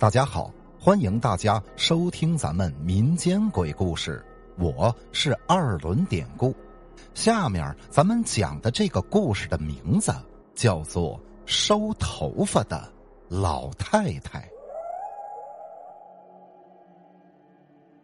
[0.00, 4.24] 大家好，欢迎大家收听咱们民间鬼故事，
[4.56, 6.56] 我是二轮典故。
[7.12, 10.10] 下面咱们讲的这个故事的名字
[10.54, 12.90] 叫做《收头发的
[13.28, 14.40] 老太太》。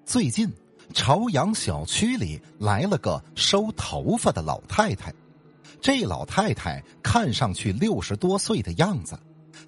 [0.05, 0.53] 最近，
[0.93, 5.11] 朝阳小区里来了个收头发的老太太。
[5.81, 9.19] 这老太太看上去六十多岁的样子，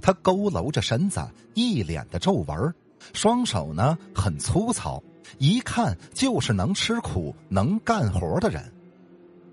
[0.01, 1.21] 他佝偻着身子，
[1.55, 2.75] 一脸的皱纹，
[3.13, 5.03] 双手呢很粗糙，
[5.39, 8.63] 一看就是能吃苦、能干活的人。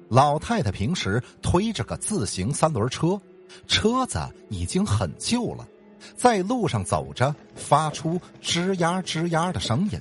[0.07, 3.19] 老太太平时推着个自行三轮车，
[3.67, 5.67] 车子已经很旧了，
[6.15, 9.99] 在路上走着发出吱呀吱呀的声音。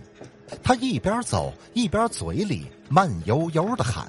[0.63, 4.07] 她一边走一边嘴里慢悠悠的喊。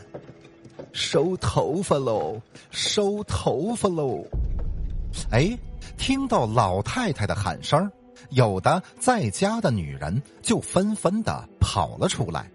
[0.91, 2.41] 收头发喽，
[2.72, 4.23] 收头发喽！
[5.30, 5.58] 哎，
[5.98, 7.91] 听到老太太的喊声，
[8.30, 12.50] 有的在家的女人就纷纷的跑了出来。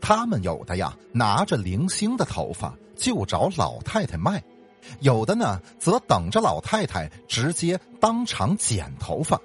[0.00, 4.38] 他们有的呀，拿着零星的头发就找老太太卖；
[5.00, 9.40] 有的呢，则等着老太太直接当场剪头发。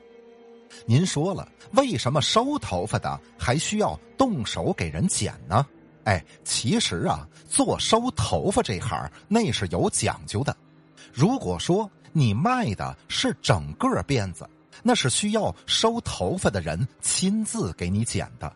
[0.86, 5.66] 您说了，为什么收头发的还需要动手给人剪呢？
[6.04, 10.56] 哎，其实啊，做收头发这行那是有讲究的。
[11.14, 14.48] 如果说你卖的是整个辫子，
[14.82, 18.52] 那是需要收头发的人亲自给你剪的。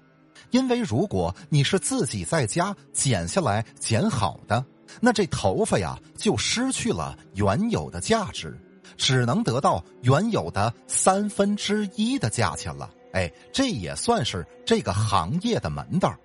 [0.51, 4.63] 因为如果你是自己在家剪下来剪好的，
[5.01, 8.57] 那这头发呀就失去了原有的价值，
[8.95, 12.89] 只能得到原有的三分之一的价钱了。
[13.11, 16.15] 哎，这也算是这个行业的门道。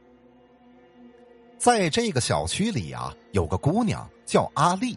[1.59, 4.97] 在这个小区里啊，有个姑娘叫阿丽。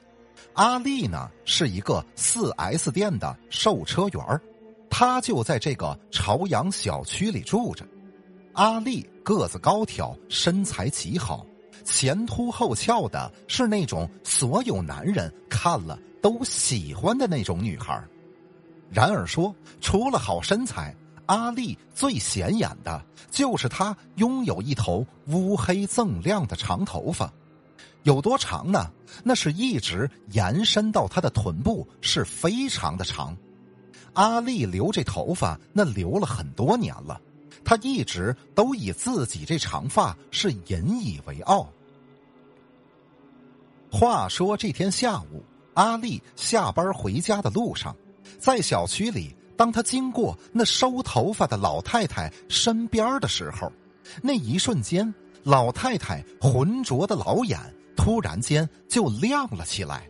[0.54, 4.42] 阿丽呢是一个四 S 店的售车员儿
[4.90, 7.86] 她就在这个朝阳小区里住着。
[8.54, 11.46] 阿丽个子高挑，身材极好，
[11.84, 18.02] 前凸后翘的，是那种所有男人看了都喜欢的那种女孩。
[18.90, 20.96] 然而说，除了好身材。
[21.28, 27.34] 阿丽最显眼的就是她拥有一头乌黑锃亮的长头发，
[28.06, 28.92] 有多长呢？
[29.24, 33.36] 那是一直延伸到她的臀部，是非常的长。
[34.14, 37.20] 阿丽留这头发，那留了很多年了，
[37.64, 41.68] 她一直都以自己这长发是引以为傲。
[43.92, 47.96] 话说这天下午，阿丽下班回家的路上，
[48.40, 49.36] 在小区里。
[49.58, 53.72] 当她经过那收头发的老太太身边的时候，
[54.22, 55.12] 那一瞬间，
[55.46, 57.60] 老太太浑浊的老眼
[57.96, 60.10] 突然间就亮了起来。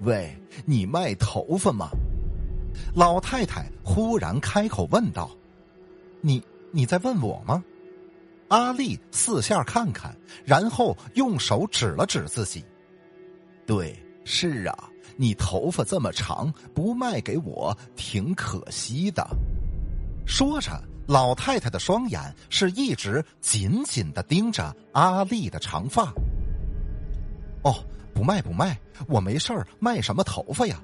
[0.00, 0.36] 喂，
[0.66, 1.88] 你卖头发吗？
[2.92, 5.30] 老太太忽然开口问道
[6.20, 6.42] ：“你
[6.72, 7.62] 你在问我吗？”
[8.48, 10.12] 阿丽四下看看，
[10.44, 12.64] 然后用手指了指自己
[13.64, 19.24] ：“对，是啊。”你头发这么长，不卖给我挺可惜的。
[20.26, 26.10] 说着，老太太的双眼是一直紧紧的盯着阿丽的长发。
[27.62, 27.84] 哦，
[28.14, 30.82] 不卖不卖，我没事儿，卖什么头发呀？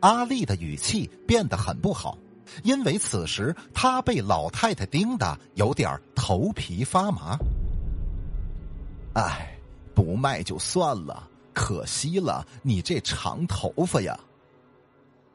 [0.00, 2.16] 阿丽的语气变得很不好，
[2.62, 7.36] 因为此时她被老太太盯得有点头皮发麻。
[9.12, 9.58] 哎，
[9.94, 11.28] 不卖就算了。
[11.52, 14.18] 可惜了，你这长头发呀！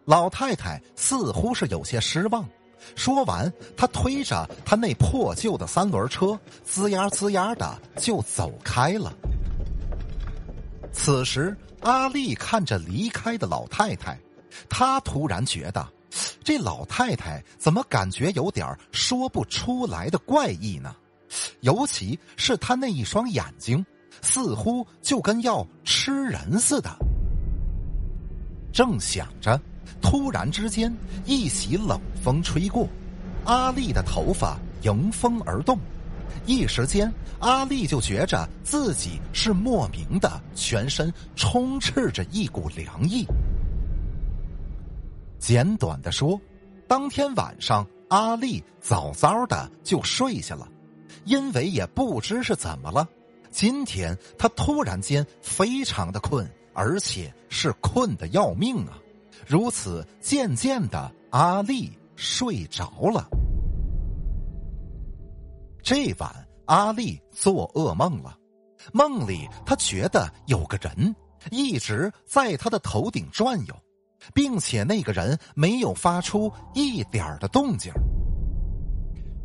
[0.05, 2.43] 老太太似乎是有些失望。
[2.95, 9.13] 说完，他推着他那破旧的三轮车，吱呀吱呀的就走开了。
[10.91, 14.19] 此时，阿丽看着离开的老太太，
[14.69, 15.87] 她突然觉得，
[16.43, 20.95] 这老太太怎么感觉有点说不出来的怪异呢？
[21.61, 23.85] 尤其是她那一双眼睛。
[24.23, 26.89] 似乎就跟要吃人似的。
[28.73, 29.61] 正想着，
[30.01, 30.93] 突然之间，
[31.25, 32.87] 一袭冷风吹过，
[33.45, 35.79] 阿丽的头发迎风而动，
[36.45, 43.25] 一时间，阿丽就觉着自己是莫名的全身充斥着一股凉意。
[45.39, 46.39] 简短的说，
[46.87, 50.67] 当天晚上，阿丽早早的就睡下了，
[51.25, 53.07] 因为也不知是怎么了。
[53.49, 58.97] 今天她突然间非常的困，而且是困的要命啊！
[59.45, 63.27] 如此渐渐的，阿丽睡着了。
[65.81, 68.37] 这晚，阿丽做噩梦了，
[68.91, 71.15] 梦里她觉得有个人
[71.51, 73.75] 一直在她的头顶转悠，
[74.33, 77.93] 并且那个人没有发出一点的动静。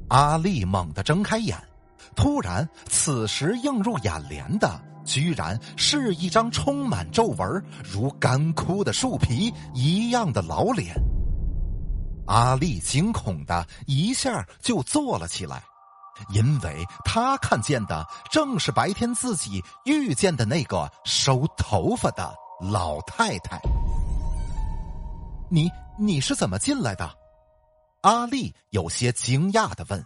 [0.08, 1.56] 阿丽猛地睁开眼，
[2.16, 10.94] 突然，此时映入眼帘的居然是一张充满皱纹、如干枯的树皮一样的老脸。
[12.26, 15.62] 阿丽惊恐的一下就坐了起来，
[16.30, 23.60] 因为她看见的正是白天自己遇见的那个收头发的老太太。
[25.50, 27.10] 你你是怎么进来的？
[28.02, 30.04] 阿丽有些惊讶的问。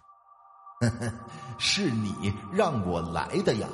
[1.57, 3.67] “是你让我来的呀。”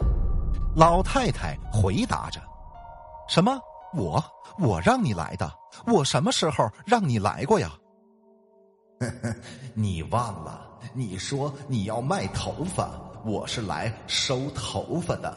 [0.74, 2.40] 老太太回答着。
[3.28, 3.58] “什么？
[3.94, 4.22] 我
[4.58, 5.52] 我让你来的？
[5.86, 7.70] 我什么时候让你来过呀？”
[9.74, 10.66] 你忘了？
[10.94, 12.90] 你说你要卖头发，
[13.24, 15.36] 我是来收头发的。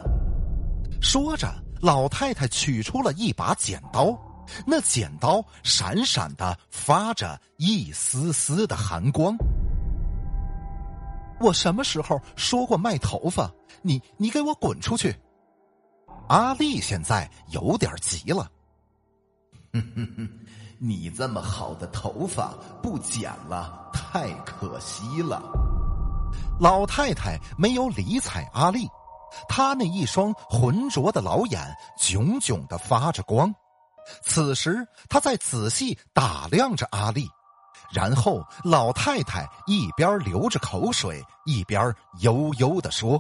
[1.01, 1.47] 说着，
[1.81, 4.17] 老太太取出了一把剪刀，
[4.65, 9.35] 那剪刀闪闪的发着一丝丝的寒光。
[11.41, 13.51] 我什么时候说过卖头发？
[13.81, 15.13] 你你给我滚出去！
[16.27, 18.49] 阿丽现在有点急了。
[19.73, 20.29] 哼哼哼。
[20.77, 25.41] 你这么好的头发不剪了，太可惜了。
[26.59, 28.85] 老太太没有理睬阿丽，
[29.47, 31.61] 她那一双浑浊的老眼
[31.97, 33.55] 炯炯的发着光。
[34.21, 37.25] 此时，她在仔细打量着阿丽，
[37.93, 43.19] 然后老太太一边流着口水，一边悠悠的说：“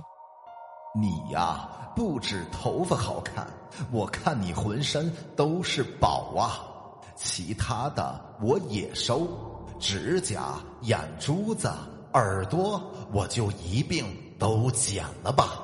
[0.93, 3.47] 你呀，不止头发好看，
[3.91, 6.61] 我看你浑身都是宝啊。”
[7.15, 9.25] 其他的我也收，
[9.79, 11.71] 指甲、眼珠子、
[12.13, 12.81] 耳朵，
[13.13, 14.05] 我就一并
[14.37, 15.63] 都剪了吧。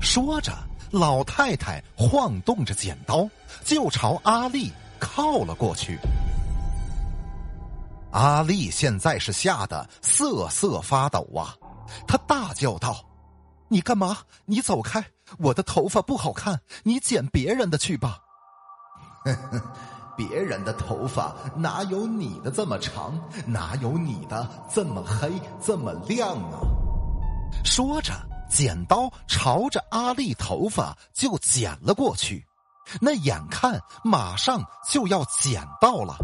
[0.00, 0.52] 说着，
[0.92, 3.28] 老太太晃动着剪刀，
[3.64, 5.98] 就朝阿丽靠了过去。
[8.12, 11.52] 阿丽现在是吓得瑟瑟发抖啊！
[12.06, 13.04] 她大叫道
[13.68, 14.18] ：“你干嘛？
[14.46, 15.04] 你走开！
[15.38, 18.18] 我的头发不好看，你剪别人的去吧。”
[19.24, 19.62] 呵呵。
[20.16, 23.16] 别人的头发哪有你的这么长？
[23.46, 25.30] 哪有你的这么黑、
[25.62, 26.58] 这么亮啊？
[27.64, 28.12] 说着，
[28.50, 32.44] 剪刀朝着阿丽头发就剪了过去。
[33.00, 34.60] 那眼看马上
[34.90, 36.16] 就要剪到了，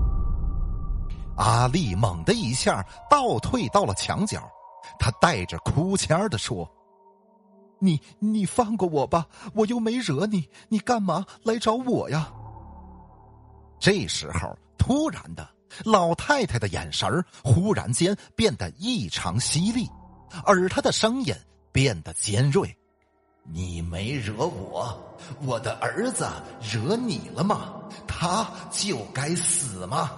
[1.36, 4.42] 阿丽猛的一下倒退到了墙角，
[4.98, 6.68] 她带着哭腔的说
[7.84, 12.32] ：“你你放过我吧，我又没惹你，你干嘛来找我呀？”
[13.78, 15.46] 这时候，突然的，
[15.84, 19.88] 老太太的眼神忽然间变得异常犀利，
[20.44, 21.34] 而她的声音
[21.70, 22.74] 变得尖锐
[23.52, 24.98] ：“你没惹我，
[25.42, 26.26] 我的儿子
[26.62, 27.74] 惹你了吗？
[28.06, 30.10] 他就该死吗？”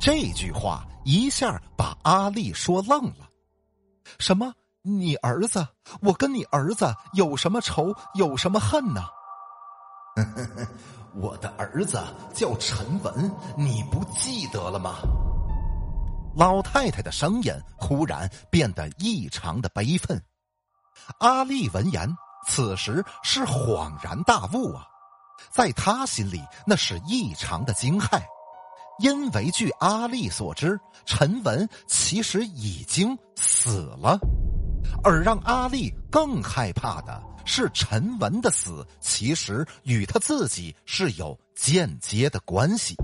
[0.00, 3.28] 这句话一下把阿丽说愣了。
[4.18, 4.52] “什么？
[4.82, 5.66] 你儿子？
[6.00, 7.94] 我跟你儿子有什么仇？
[8.14, 9.02] 有什么恨呢？”
[11.14, 12.02] 我的儿子
[12.34, 14.96] 叫陈文，你不记得了吗？
[16.34, 20.20] 老太太的声音忽然变得异常的悲愤。
[21.18, 22.08] 阿丽闻言，
[22.46, 24.86] 此时是恍然大悟啊，
[25.50, 28.22] 在她心里那是异常的惊骇，
[28.98, 34.18] 因为据阿丽所知，陈文其实已经死了，
[35.02, 37.22] 而让阿丽更害怕的。
[37.44, 42.94] 是陈文的死，其实与他自己是有间接的关系。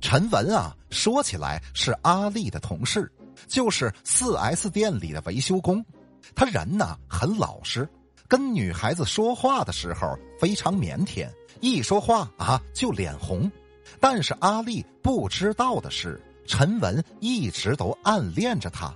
[0.00, 3.10] 陈文啊，说起来是阿丽的同事，
[3.46, 5.84] 就是四 S 店里的维修工。
[6.34, 7.88] 他人呢很老实，
[8.26, 11.28] 跟女孩子说话的时候非常腼腆，
[11.60, 13.48] 一说话啊就脸红。
[14.00, 18.92] 但是阿丽不知道的是，陈文一直都暗恋着他。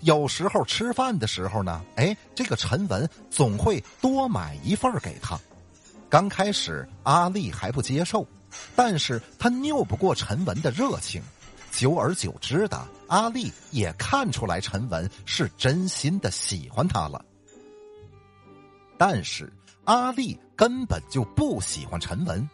[0.00, 5.38] 有时候吃饭的时候呢，哎，这个陈文总会多买一份给他。
[6.08, 8.26] 刚开始阿丽还不接受，
[8.74, 11.22] 但是他拗不过陈文的热情，
[11.70, 17.24] 久而久之的，阿丽也看出来陈文是真心的喜欢他了。
[18.98, 19.52] 但是
[19.84, 22.48] 阿丽根本就不喜欢陈文，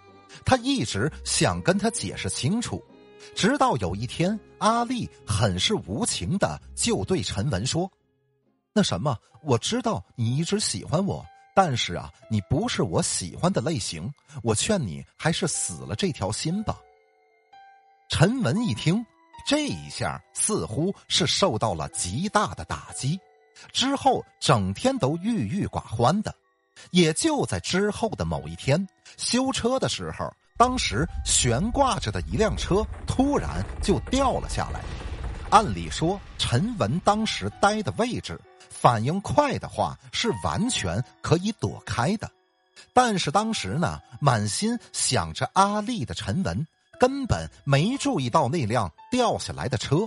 [0.45, 2.83] 他一直想跟他解释清楚。
[3.35, 7.91] 直到有一天，阿丽很是无情的就对陈文说
[8.73, 16.79] ：“那什么，我知道你一直喜欢我，但是啊，你不是我喜欢的类型，我劝你还是死了这条心吧。”
[18.09, 19.05] 陈文一听，
[19.47, 23.21] 这一下似乎是受到了极大的打击，
[23.73, 26.35] 之后整天都郁郁寡欢的，
[26.91, 34.83] 也就在之后的某一天，修车的时候，当时悬挂着的一辆车突然就掉了下来。
[35.51, 38.39] 按理说，陈文当时待的位置，
[38.69, 42.31] 反应快的话是完全可以躲开的。
[42.93, 46.67] 但是当时呢，满心想着阿丽的陈文，
[46.99, 49.99] 根本没注意到那辆掉下来的车，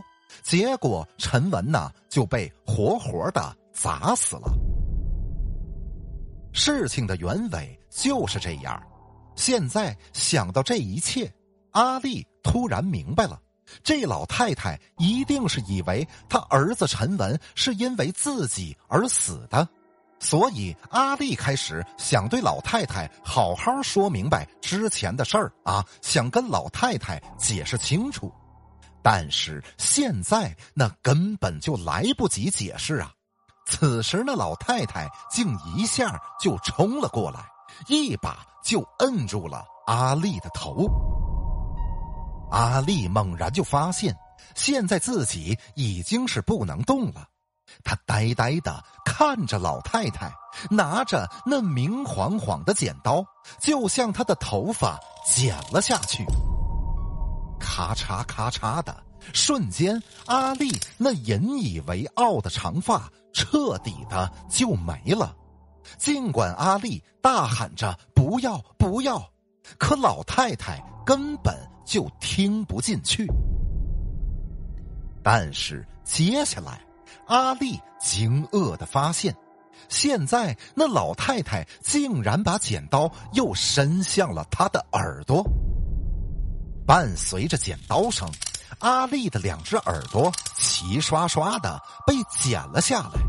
[0.43, 4.51] 结果陈文呢就被活活的砸死了。
[6.53, 8.81] 事情的原委就是这样。
[9.41, 11.33] 现在想到这一切，
[11.71, 13.41] 阿丽突然明白了，
[13.81, 19.67] 这老太太一定是以为她儿子陈文是因为自己而死的。
[20.19, 28.31] 所以，阿丽开始想对老太太好好说明白之前的事儿啊，想跟老太太解释清楚。
[29.01, 33.11] 但是现在那根本就来不及解释啊！
[33.65, 37.43] 此时，那老太太竟一下就冲了过来，
[37.87, 40.87] 一把就摁住了阿丽的头。
[42.51, 44.15] 阿丽猛然就发现，
[44.55, 47.27] 现在自己已经是不能动了。
[47.83, 50.29] 她呆呆的看着老太太，
[50.69, 53.23] 拿着那明晃晃的剪刀，
[53.61, 56.25] 就向她的头发剪了下去。
[57.57, 58.93] 咔嚓咔嚓的，
[59.33, 65.33] 瞬间，阿丽那引以为傲的长发彻底的就没了。
[65.97, 69.21] 尽管阿丽大喊着“不要不要”，
[69.77, 73.27] 可老太太根本就听不进去。
[75.23, 76.81] 但是接下来。
[77.27, 79.33] 阿丽惊愕的发现，
[79.87, 85.41] 现在那老太太竟然把剪刀又伸向了她的耳朵。
[86.85, 88.29] 伴随着剪刀声，
[88.79, 93.21] 阿丽的两只耳朵齐刷刷的被剪了下来，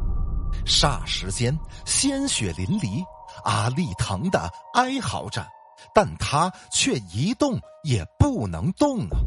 [0.64, 3.02] 霎时间鲜血淋漓。
[3.44, 5.46] 阿丽疼的哀嚎着，
[5.94, 9.18] 但她却一动也不能动啊！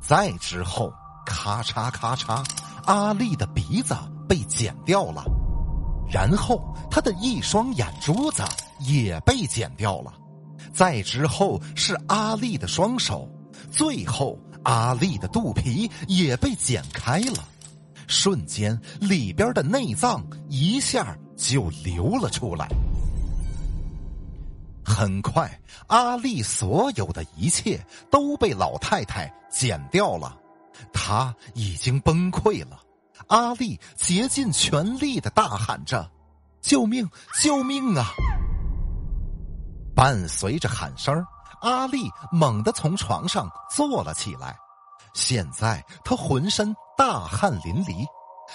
[0.00, 0.92] 再之后。
[1.24, 2.44] 咔嚓咔嚓，
[2.84, 3.94] 阿丽的鼻子
[4.28, 5.24] 被剪掉了，
[6.10, 8.42] 然后她的一双眼珠子
[8.80, 10.12] 也被剪掉了，
[10.74, 13.28] 再之后是阿丽的双手，
[13.70, 17.44] 最后阿丽的肚皮也被剪开了，
[18.12, 22.68] 瞬间里边的内脏一下就流了出来。
[24.84, 25.50] 很快，
[25.86, 30.36] 阿丽所有的一切都被老太太剪掉了。
[30.92, 32.78] 她已经崩溃了，
[33.28, 36.10] 阿丽竭尽全力的大喊着
[36.60, 37.08] ：“救命！
[37.40, 38.06] 救命啊！”
[39.96, 41.24] 伴随着喊声，
[41.62, 44.56] 阿丽猛地从床上坐了起来。
[45.14, 48.06] 现在他浑身大汗淋漓，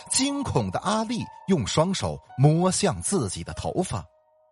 [0.10, 4.04] 惊恐的阿丽用双手摸向自己的头发，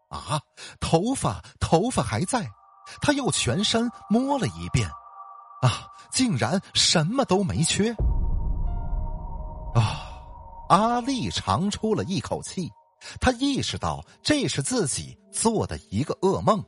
[0.10, 0.42] 啊，
[0.80, 2.48] 头发，头发还在。
[3.02, 4.90] 他又全身摸了一遍。
[5.62, 5.88] 啊！
[6.12, 7.92] 竟然什么都没缺！
[9.74, 10.22] 啊！
[10.70, 12.70] 阿丽长出了一口气，
[13.20, 16.64] 他意识到这是自己做的一个噩梦。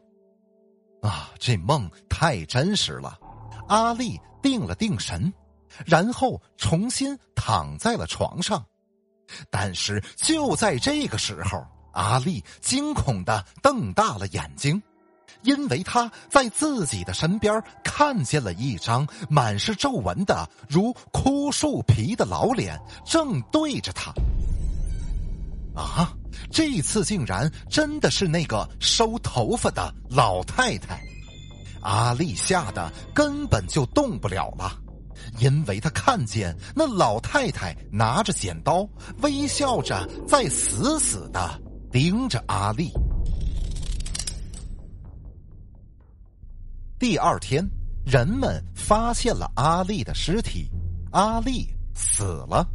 [1.04, 1.30] 啊！
[1.38, 3.20] 这梦太真实了。
[3.68, 5.34] 阿丽定了定神，
[5.86, 8.66] 然后重新躺在了床上。
[9.50, 14.82] 但是就在这个时候，阿丽惊恐的瞪大了眼睛。
[15.44, 24.12] 因为她在自己的身边看见了一张满是皱纹的如枯树皮的老脸，正对着他。
[25.76, 26.12] 啊！
[26.52, 31.00] 这次竟然真的是那个收头发的老太太！
[31.88, 34.78] 阿丽吓得根本就动不了了，
[35.40, 38.86] 因为他看见那老太太拿着剪刀，
[39.22, 42.92] 微笑着在死死的盯着阿丽。
[47.00, 47.66] 第二天，
[48.06, 50.70] 人们发现了阿丽的尸体，
[51.12, 52.68] 阿丽死了，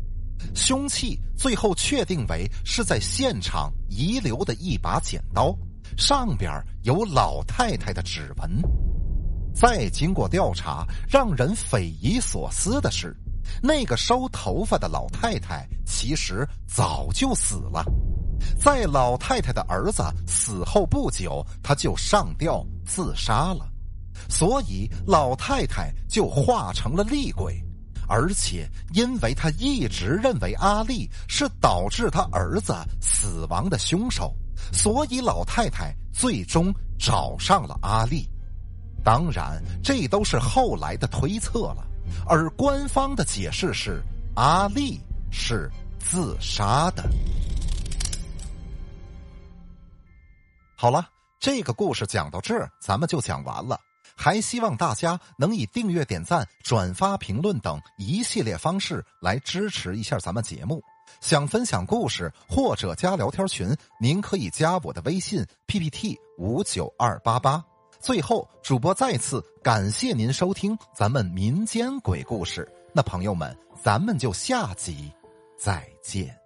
[0.54, 5.54] 凶器最后确定为是在现场遗留的一把剪刀，
[5.98, 6.50] 上边
[6.82, 8.81] 有老太太的指纹。
[9.54, 13.16] 再经过调查，让人匪夷所思的是，
[13.62, 17.84] 那个收头发的老太太其实早就死了，
[18.58, 23.68] 在老太太的儿子死后不久，他就上吊自杀了。
[24.28, 27.62] 所以老太太就化成了厉鬼，
[28.08, 34.34] 而且因为她一直认为阿丽是导致她儿子死亡的凶手，
[34.72, 38.28] 所以老太太最终找上了阿丽。
[39.04, 41.84] 当然，这都是后来的推测了，
[42.28, 44.02] 而官方的解释是
[44.36, 47.02] 阿丽是自杀的。
[50.76, 53.78] 好了，这个故事讲到这儿，咱们就讲完了。
[54.14, 60.82] 还希望大家能以订阅、点赞、转发、评论等一系列方式来支持一下咱们节目。
[61.20, 67.64] 想分享故事或者加聊天群，您可以加我的微信 PPT 五九二八八。
[68.02, 72.68] 最后，主播再次感谢您收听咱们民间鬼故事。
[72.92, 75.12] 那朋友们，咱们就下集
[75.56, 76.41] 再见。